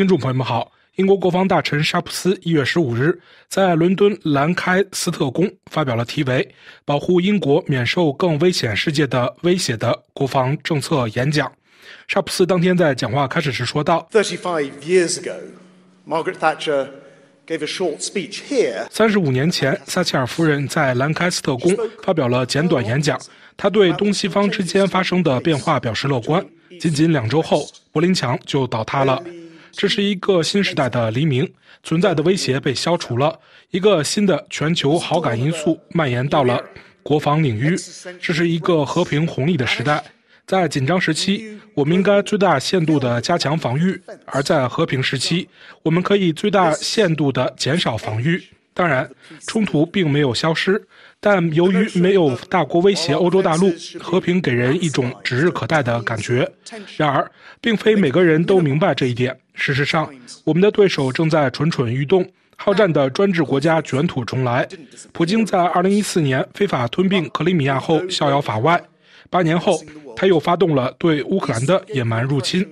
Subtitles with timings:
[0.00, 6.42] 听众朋友们好，英国国防大臣沙普斯一月十五日在伦敦兰开斯特宫发表了题为
[6.86, 11.52] 《保护英国免受更危险世界的威胁》的国防政策演讲。
[12.08, 15.34] 沙普斯当天在讲话开始时说道：“Thirty-five years ago,
[16.08, 16.88] Margaret Thatcher
[17.46, 23.20] gave a short speech here。”三十五年前，撒切尔夫人在兰开斯特宫发表了简短演讲，
[23.54, 26.42] 她对东西方之间发生的变化表示乐观。
[26.80, 29.22] 仅仅两周后，柏林墙就倒塌了。
[29.72, 31.50] 这是一个新时代的黎明，
[31.82, 33.38] 存在的威胁被消除了，
[33.70, 36.62] 一个新的全球好感因素蔓延到了
[37.02, 37.76] 国防领域。
[38.20, 40.02] 这是一个和平红利的时代，
[40.46, 43.94] 在紧张时期，我们应该最大限度地加强防御；
[44.26, 45.48] 而在和平时期，
[45.82, 48.42] 我们可以最大限度地减少防御。
[48.72, 49.10] 当然，
[49.46, 50.80] 冲突并没有消失，
[51.18, 56.50] 但由于没有大国威胁欧洲大陆，和平给人一种指日可待的感觉。
[56.96, 57.30] 然而，
[57.60, 59.36] 并非每个人都明白这一点。
[59.60, 60.10] 事实上，
[60.42, 64.66] 我们的对手正在蠢蠢欲动，好战的专制国家卷土重来。
[65.12, 68.82] 普京在2014年非法吞并克里米亚后逍遥法外，
[69.28, 69.78] 八年后
[70.16, 72.66] 他又发动了对乌克兰的野蛮入侵。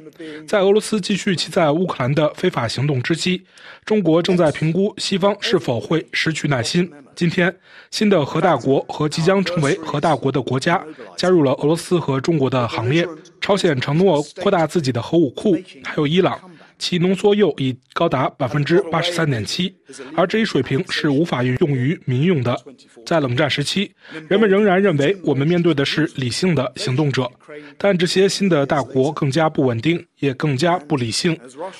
[0.47, 3.45] 在俄罗斯继续其在乌克兰的非法行动之际，
[3.85, 6.91] 中国正在评估西方是否会失去耐心。
[7.15, 7.55] 今天，
[7.91, 10.83] 新的核大国和即将成为核大国的国家
[11.17, 13.07] 加入了俄罗斯和中国的行列。
[13.41, 16.39] 朝鲜承诺扩大自己的核武库，还有伊朗。
[16.79, 19.75] 其浓缩铀已高达百分之八十三点七，
[20.17, 22.57] 而这一水平是无法用于民用的。
[23.05, 23.91] 在冷战时期，
[24.29, 27.31] 人们仍然认为我们面对的是理性的行动者，
[27.77, 31.39] 但这些新的大国更加不稳定，也更加不理性。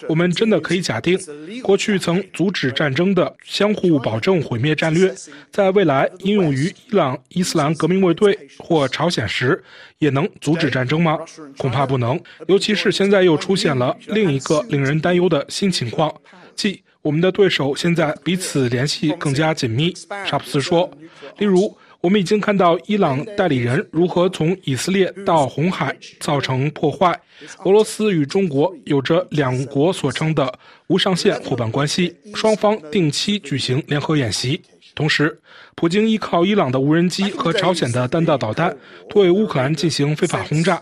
[0.09, 1.19] 我们真的可以假定，
[1.63, 5.15] 过去曾阻止战争的相互保证毁灭战略，
[5.51, 9.65] 在未来应用于伊朗伊斯兰革命卫队或朝鲜时，
[9.99, 11.19] 也能阻止战争吗？
[11.57, 12.21] 恐怕不能。
[12.47, 14.99] 尤其是现在又出现了另一个令人。
[14.99, 16.13] 担忧的新情况，
[16.57, 19.95] 即我们的对手现在彼此联系更加紧密。
[20.27, 20.91] 沙普斯说，
[21.39, 27.19] 例如，我们已经看到伊朗代理人如何从以色列到红海造成破坏。
[27.65, 30.53] 俄罗斯与中国有着两国所称的
[30.87, 34.61] 无上限伙伴关系，双方定期举行联合演习。
[34.95, 35.37] 同时，
[35.75, 38.77] 普京依靠伊朗的无人机和朝鲜的弹道导弹
[39.11, 40.81] 对乌克兰进行非法轰炸。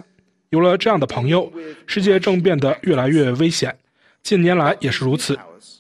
[0.51, 1.51] 有了这样的朋友，
[1.87, 3.75] 世界正变得越来越危险。
[4.23, 5.39] 近年来也是如此，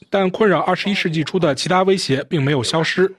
[0.08, 3.14] 但困扰二十一世纪初的其他威胁并没有消失。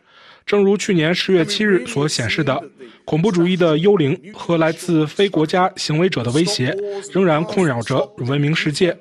[0.47, 2.63] 正如去年十月七日所显示的，
[3.03, 6.73] 恐怖主义的幽灵和来自非国家行为者的威胁
[7.11, 8.97] 仍然困扰着文明世界。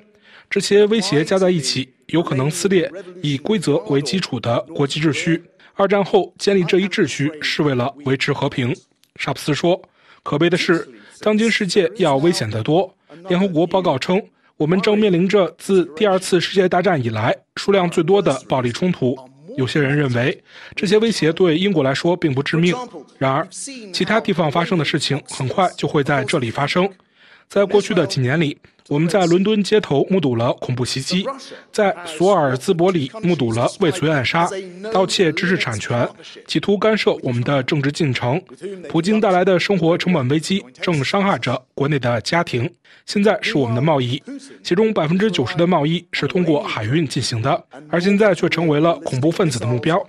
[0.49, 2.91] 这些威胁加在一起，有可能撕裂
[3.23, 5.41] 以规则为基础的国际秩序。
[5.73, 8.75] 二战后建立这一秩序是为了维持和平。
[9.15, 9.81] 沙普斯说
[10.23, 10.85] ：“可悲的是，
[11.21, 12.93] 当今世界要危险得多。”
[13.29, 14.21] 联合国报告称。
[14.57, 19.15] 我们正面临着自第二次世界大战以来数量最多的暴力冲突。
[19.57, 20.41] 有些人认为
[20.75, 22.73] 这些威胁对英国来说并不致命，
[23.17, 23.45] 然而
[23.91, 26.89] 其他地方发生的事情很快就会在这里发生。
[27.49, 28.57] 在过去的几年里。
[28.89, 31.25] 我们在伦敦街头目睹了恐怖袭击，
[31.71, 34.49] 在索尔兹伯里目睹了未遂暗杀、
[34.93, 36.07] 盗窃知识产权、
[36.47, 38.41] 企图干涉我们的政治进程。
[38.87, 42.69] 普京带来的生活成本危机正伤害着国内的家庭。
[43.05, 44.21] 现在是我们的贸易，
[44.63, 50.01] 其中百分之九十的贸易是通过海运进行的，而现在却成为了恐怖分子的目标。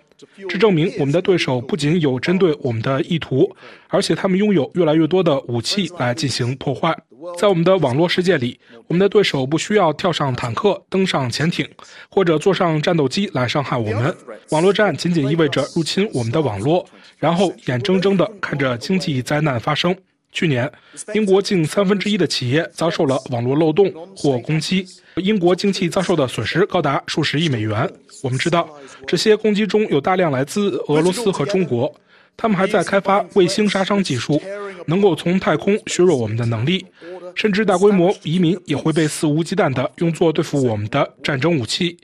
[0.48, 3.54] 这证明我们的对手不仅有针对我们的意图，
[3.88, 6.96] 而且他们拥有越来越多的武器来进行破坏。
[7.36, 11.68] 在我们的网络世界里，我们的对手不需要跳上坦克、登上潜艇，
[12.08, 14.16] 或者坐上战斗机来伤害我们。
[14.50, 16.86] 网络战仅仅意味着入侵我们的网络，
[17.18, 19.94] 然后眼睁睁地看着经济灾难发生。
[20.30, 20.70] 去年，
[21.14, 27.90] 英国近三分之一的企业遭受了网络漏洞或攻击，英国经济遭受的损失高达数十亿美元。
[28.22, 28.68] 我们知道，
[29.06, 31.92] 这些攻击中有大量来自俄罗斯和中国。
[32.36, 34.40] 他们还在开发卫星杀伤技术，
[34.86, 36.86] 能够从太空削弱我们的能力，
[37.34, 41.98] 甚至大规模移民也会被肆无忌惮地用作对付我们的战争武器，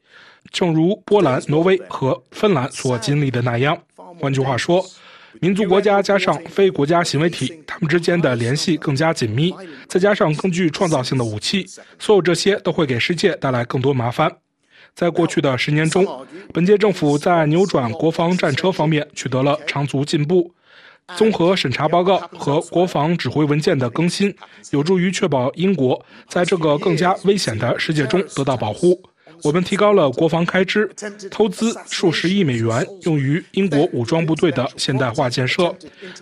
[0.50, 3.80] 正如波兰、挪威和芬兰所经历的那样。
[4.18, 4.84] 换句话说，
[5.40, 9.52] 民族国家加上非国家行为体，他们之间的联系更加紧密，
[9.88, 11.66] 再加上更具创造性的武器，
[11.98, 14.30] 所有这些都会给世界带来更多麻烦。
[14.94, 16.06] 在过去的十年中，
[16.52, 20.54] 本届政府在扭转国防战车方面取得了长足进步。
[21.16, 24.34] 综合审查报告和国防指挥文件的更新，
[24.70, 29.02] 有助于确保英国在这个更加危险的世界中得到保护。
[29.42, 30.88] 我们提高了国防开支，
[31.30, 35.74] 投资数十亿美元用于英国武装部队的现代化建设，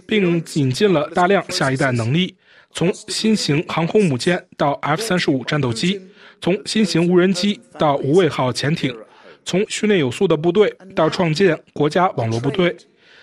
[0.07, 2.35] 并引进了大量下一代能力，
[2.73, 6.01] 从新型航空母舰到 F 三十五战斗机。
[6.41, 8.93] 从新型无人机到无畏号潜艇，
[9.45, 12.77] 从训练有素的部队到创建国家网络部队，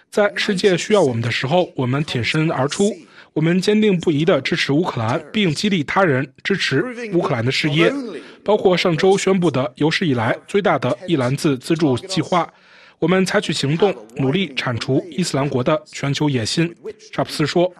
[0.09, 2.95] 在世界需要我们的时候，我们挺身而出。
[3.33, 6.83] 我们坚定不移地支持乌克兰，并激励他人支持
[7.13, 7.93] 乌克兰的事业，
[8.43, 12.47] 包括上周宣布的有史以来最大的一篮子资助计划。
[12.99, 16.75] 我们采取行动，努力铲除伊斯兰国的全球野心。
[17.11, 17.71] 沙普斯说。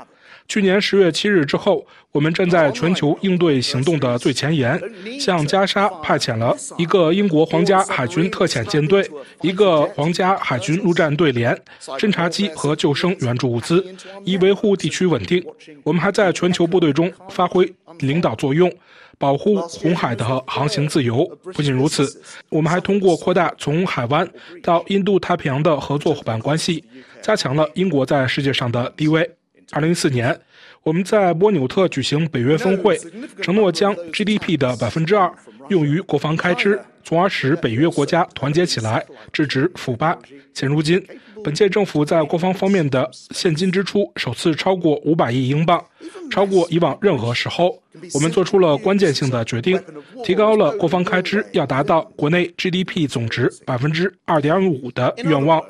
[0.48, 4.82] 去年十月七日之后，我们站在全球应对行动的最前沿，
[5.20, 9.08] 向加沙派遣了一个英国皇家海军特遣舰队、
[9.42, 11.56] 一个皇家海军陆战队连、
[12.00, 13.86] 侦察机和救生援助物资，
[14.26, 15.44] 以维护地区稳定。
[15.84, 18.74] 我们还在全球部队中发挥领导作用，
[19.20, 21.24] 保护红海的航行自由。
[21.54, 22.20] 不仅如此，
[22.50, 24.28] 我们还通过扩大从海湾
[24.64, 26.84] 到印度太平洋的合作伙伴关系，
[27.22, 29.30] 加强了英国在世界上的地位。
[29.72, 30.36] 二零一四年，
[30.82, 32.98] 我们在波纽特举行北约峰会，
[33.42, 35.32] 承诺将 GDP 的百分之二
[35.68, 40.18] 用于国防开支，从而使北约国家团结起来，制止腐败。
[40.56, 41.06] 现如今，
[41.44, 45.84] 本届政府在国防方面的现金支出首次超过五百亿英镑，
[46.32, 47.78] 超过以往任何时候。
[48.14, 49.82] 我们做出了关键性的决定，
[50.24, 55.62] 提高了国防开支要达到国内 GDP 总值百分之二点五的愿望。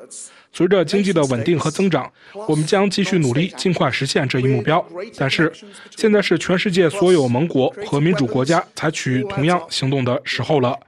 [0.52, 2.10] 随着经济的稳定和增长，
[2.48, 4.84] 我们将继续努力，尽快实现这一目标。
[5.16, 5.52] 但是，
[5.96, 10.78] 现在是全世界所有盟国和民主国家采取同样行动的时候了，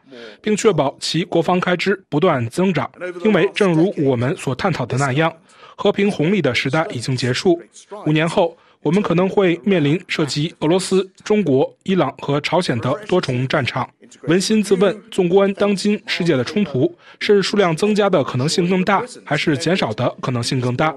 [0.41, 2.91] 并确保其国防开支不断增长。
[3.25, 5.33] 因为，正如我们所探讨的那样，
[5.77, 7.61] 和平红利的时代已经结束。
[8.07, 8.57] 五年后。
[8.83, 13.89] 我们可能会面临涉及俄罗斯、中国、伊朗和朝鲜的多重战场。
[14.27, 20.95] 扪心自问，纵观当今世界的冲突，是数量增加的可能性更大，还是减少的可能性更大？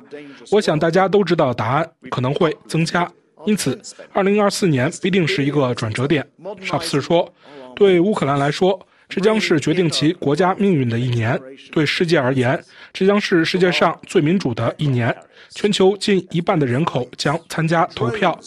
[0.51, 3.09] 我想大家都知道答案，可能会增加。
[3.45, 3.79] 因此
[4.13, 6.27] ，2024年必定是一个转折点。
[6.61, 7.31] 沙普斯说
[7.75, 11.39] ：“对乌克兰来说。”这将是决定其国家命运的一年。
[11.71, 12.61] 对世界而言，
[12.93, 15.15] 这将是世界上最民主的一年。
[15.51, 18.37] 全球近一半的人口将参加投票，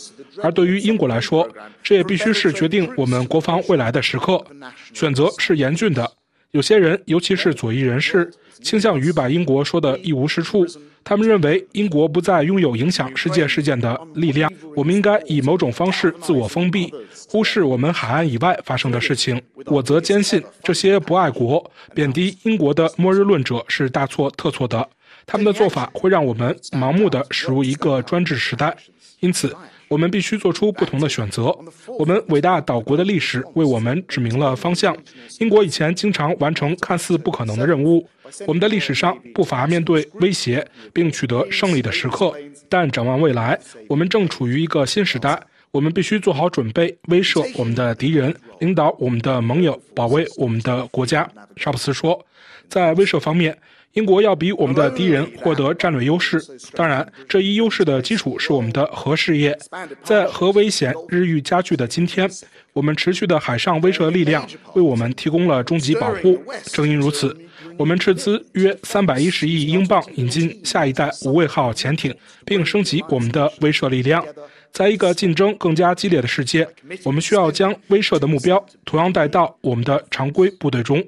[0.42, 1.48] 而对于英国来说，
[1.82, 4.44] 这也必须是决定我们国防未来的时刻。
[4.92, 6.10] 选择是严峻的。
[6.52, 8.30] 有些人，尤其是左翼人士，
[8.62, 10.66] 倾向于把英国说得一无是处。
[11.04, 14.50] 他们认为英国不再拥有影响世界事件的力量。
[14.74, 16.92] 我们应该以某种方式自我封闭，
[17.28, 19.40] 忽视我们海岸以外发生的事情。
[19.66, 24.88] 我则坚信，这些不爱国、贬低英国的末日论者是大错特错的。
[25.26, 28.76] 他们的做法会让我们盲目地驶入一个专制时代。
[29.20, 29.52] 因此，
[29.88, 31.56] 我们必须做出不同的选择。
[31.98, 34.96] 我们伟大岛国的历史为我们指明了方向。
[35.40, 38.08] 英国以前经常完成看似不可能的任务。
[38.46, 42.32] 我们的历史上不乏面对威胁并取得胜利的时刻，
[42.68, 43.58] 但展望未来，
[43.88, 45.40] 我们正处于一个新时代。
[45.70, 51.28] 我们必须做好准备，威慑我们的敌人，领导我们的盟友，保卫我们的国家。
[51.56, 52.24] 沙普斯说，
[52.68, 53.58] 在威慑方面。
[53.98, 56.40] 英国要比我们的敌人获得战略优势，
[56.76, 59.58] 当然，这一优势的基础是我们的核事业。
[60.04, 62.30] 在核危险日益加剧的今天，
[62.72, 66.40] 我们持续的海上威慑力量为我们提供了终极保护。
[66.66, 67.36] 正因如此，
[67.76, 72.14] 我们斥资约三百一十亿英镑引进下一代无畏号潜艇，
[72.44, 74.24] 并升级我们的威慑力量。
[74.70, 76.68] 在一个竞争更加激烈的世界，
[77.02, 81.04] 我们需要将威慑的目标同样带到我们的常规部队中。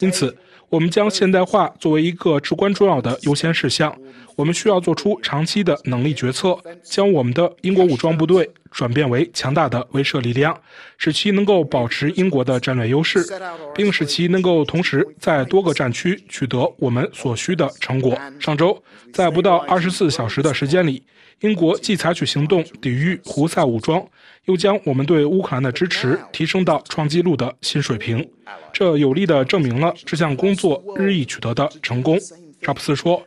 [0.00, 0.36] 因此。
[0.72, 3.94] 我们将现代化作为一个至关重要的优先事项。
[4.36, 10.58] 我们需要做出长期的能力决策，将我们的英国武装部队转变为强大的威慑力量，
[10.98, 13.24] 使其能够保持英国的战略优势，
[13.74, 18.18] 并使其能够同时在多个战区取得我们所需的成果。
[18.40, 21.02] 上周，在不到二十四小时的时间里，
[21.40, 24.02] 英国既采取行动抵御胡塞武装，
[24.46, 28.26] 又将我们对乌克兰的支持提升到创纪录的新水平。
[28.72, 32.18] 这有力地证明了这项工作日益取得的成功。
[32.62, 33.20] 沙普斯说：“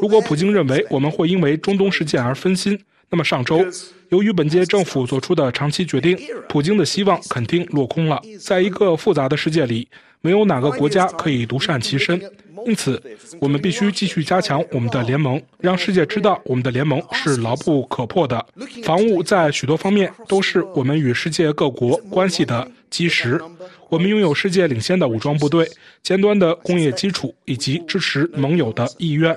[0.00, 2.78] 如果普京认为我们会因为中东事件而分心，
[3.10, 3.64] 那么上周
[4.10, 8.20] 由于本届政府做出的长期决定，普京的希望肯定落空了。
[8.40, 9.88] 在一个复杂的世界里，
[10.20, 12.20] 没有哪个国家可以独善其身。
[12.66, 13.00] 因此，
[13.40, 18.44] 我们必须继续加强我们的联盟，让世界知道我们的联盟是牢不可破的。
[18.82, 23.40] 防务在许多方面都是我们与世界各国关系的基石。”
[23.88, 25.66] 我们拥有世界领先的武装部队、
[26.02, 29.34] 尖端的工业基础以及支持盟友的意愿，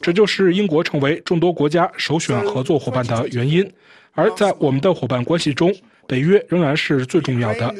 [0.00, 3.68] 这就是英国成为众多国家首选合作伙伴的原因。
[4.12, 5.74] 而在我们的伙伴关系中，
[6.06, 7.74] 北约仍然是最重要的。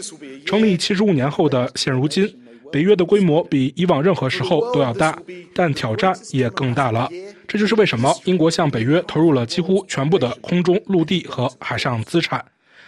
[0.47, 2.29] 成立七十五年后的现如今，
[2.73, 5.17] 北约的规模比以往任何时候都要大，
[5.55, 7.09] 但挑战也更大了。
[7.47, 12.45] 这就是为什么英国向北约投入了几乎全部的空中、陆地和海上资产。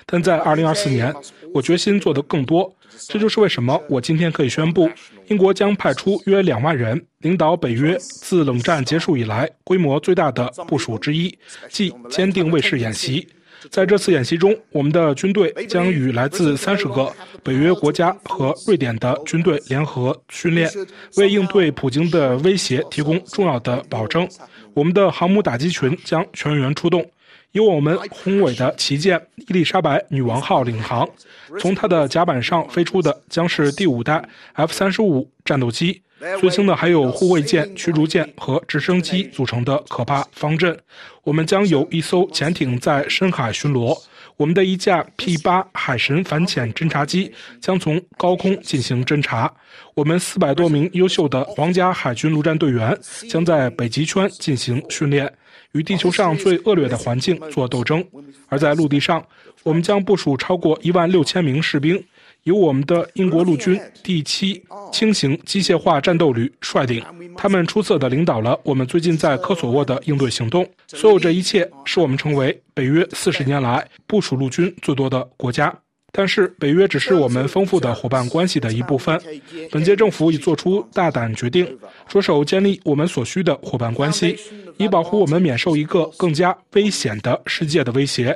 [0.06, 1.14] 但在2024年。
[1.56, 2.70] 我决心做得更多。
[3.08, 4.90] 这就是为什么我今天可以宣布，
[5.28, 11.34] 英国将派出约两万人，领导北约自冷战结束以来规模最大的部署之一，
[11.70, 13.26] 即坚定卫士演习。
[13.70, 17.10] 在这次演习中，我们的军队将与来自三十个
[17.42, 20.70] 北约国家和瑞典的军队联合训练，
[21.16, 24.28] 为应对普京的威胁提供重要的保证。
[24.74, 27.04] 我们的航母打击群将全员出动，
[27.52, 31.08] 由我们宏伟的旗舰伊丽莎白女王号领航。
[31.58, 34.22] 从它的甲板上飞出的将是第五代
[34.54, 36.02] F 三十五战斗机。
[36.40, 40.76] 最轻的还有护卫舰、驱逐舰和直升机组成的可怕方阵。
[41.24, 43.96] 我们将有一艘潜艇在深海巡逻。
[44.36, 49.52] 我们的一架 P-8 海神反潜侦察机将从高空进行侦察。
[49.94, 52.98] 我们四百多名优秀的皇家海军陆战队员
[53.30, 55.30] 将在北极圈进行训练，
[55.76, 58.04] 与地球上最恶劣的环境做斗争。
[58.48, 59.24] 而在陆地上，
[59.62, 62.02] 我们将部署超过一万六千名士兵。
[62.44, 67.04] 由我们的英国陆军第七轻型机械化战斗旅率领，
[67.36, 70.64] 他们出色地领导了我们最近在科索沃的应对行动。
[70.86, 75.76] 所有这一切使我们成为北约四十年来部署陆军最多的国家。
[76.16, 79.20] 但是，北约只是我们丰富的伙伴关系的一部分。
[79.70, 84.34] 本届政府已做出大胆决定，着手建立我们所需的伙伴关系，
[84.78, 88.34] 以保护我们免受一个更加危险的世界的威胁。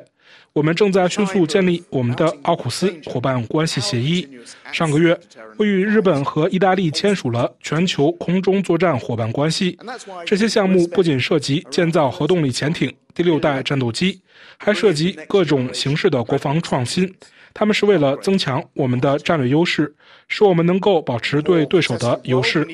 [0.52, 4.28] 我们正在迅速建立我们的奥库斯伙伴关系协议。
[4.72, 5.18] 上个月，
[5.56, 9.78] 我与日本和意大利签署了全球空中作战伙伴关系。
[10.26, 14.20] 这些项目不仅涉及建造核动力潜艇、第六代战斗机，
[14.58, 17.10] 还涉及各种形式的国防创新。
[17.52, 19.95] 他们是为了增强我们的战略优势，
[20.28, 22.66] 使我们能够保持对对手的优势。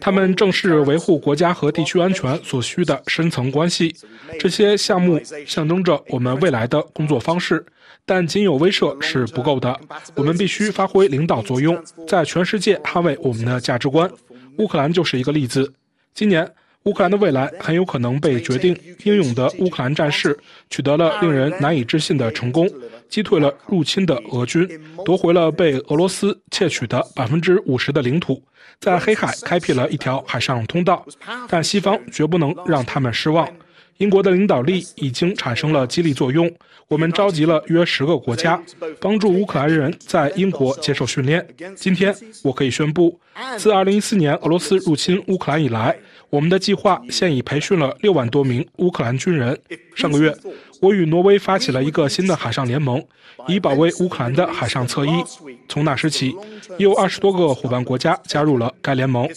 [0.00, 3.94] 他们正是维护国家和地区安全所需的深层关系。
[4.38, 7.64] 这些项目象征着我们未来的工作方式，
[8.06, 9.78] 但仅有威慑是不够的。
[10.14, 14.10] 我们必须发挥领导作用，在全世界捍卫我们的价值观。
[14.58, 15.72] 乌克兰就是一个例子。
[16.14, 16.50] 今年。
[16.84, 18.78] 乌克兰的未来很有可能被决定。
[19.04, 20.38] 英勇的乌克兰战士
[20.68, 22.68] 取得了令人难以置信的成功，
[23.08, 24.68] 击退了入侵的俄军，
[25.02, 28.42] 夺回了被俄罗斯窃取的百分之五十的领土，
[28.80, 31.06] 在黑海开辟了一条海上通道。
[31.48, 33.48] 但西方绝不能让他们失望。
[33.98, 36.52] 英国的领导力已经产生了激励作用。
[36.88, 38.60] 我们召集了约十个国家，
[39.00, 41.46] 帮助乌克兰人在英国接受训练。
[41.76, 43.18] 今天，我可以宣布，
[43.56, 45.96] 自2014年俄罗斯入侵乌克兰以来，
[46.30, 49.58] 我们的计划现已培训了六万多名乌克兰军人。
[49.94, 50.34] 上个月，
[50.80, 53.02] 我与挪威发起了一个新的海上联盟，
[53.46, 55.10] 以保卫乌克兰的海上侧翼。
[55.68, 56.34] 从那时起，
[56.78, 59.28] 已有二十多个伙伴国家加入了该联盟。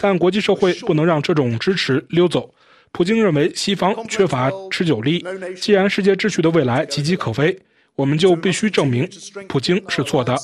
[0.00, 2.52] 但国际社会不能让这种支持溜走。
[2.92, 5.24] 普京认为西方缺乏持久力。
[5.60, 7.56] 既然世界秩序的未来岌岌可危，
[7.94, 9.08] 我们就必须证明
[9.48, 10.36] 普京是错的。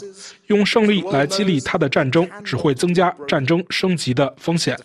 [0.48, 4.78] 用胜利来激励他的战争，只会增加战争升级的风险。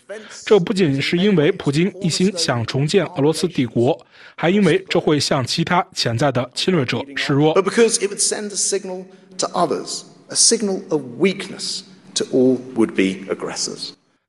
[0.44, 3.98] 这不仅是因为普京一心想重建俄罗斯帝国，
[4.34, 7.54] 还因为这会向其他潜在的侵略者示弱。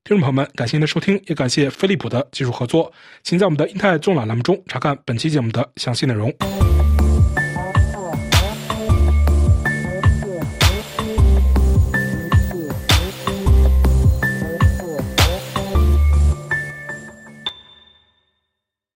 [0.05, 2.91] 听众朋友们，感谢您的收听，也感谢飞利浦的技术合作。
[3.23, 6.33] 请在我们的英泰纵览栏目中查看本期节目的详细内容。